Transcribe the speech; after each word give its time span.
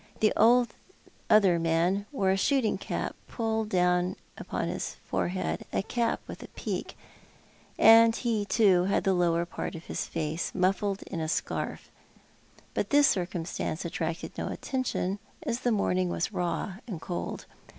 The 0.19 0.33
other 1.29 1.59
man 1.59 2.07
wore 2.11 2.31
a 2.31 2.35
shooting 2.35 2.79
cap, 2.79 3.15
pulled 3.27 3.69
down 3.69 4.15
upon 4.35 4.67
his 4.67 4.95
forehead 5.05 5.63
—a 5.71 5.83
cap 5.83 6.21
with 6.25 6.41
a 6.41 6.47
peak— 6.47 6.97
and 7.77 8.15
he, 8.15 8.43
too, 8.45 8.85
had 8.85 9.03
the 9.03 9.13
lower 9.13 9.45
part 9.45 9.75
of 9.75 9.85
his 9.85 10.09
foce 10.11 10.55
muffled 10.55 11.03
in 11.03 11.19
a 11.19 11.29
scarf, 11.29 11.91
but 12.73 12.89
this 12.89 13.05
circumstance 13.07 13.85
attracted 13.85 14.35
no 14.39 14.47
atten 14.49 14.83
tion, 14.83 15.19
as 15.43 15.59
the 15.59 15.71
morning 15.71 16.09
was 16.09 16.33
raw 16.33 16.77
and 16.87 16.99
cold. 16.99 17.45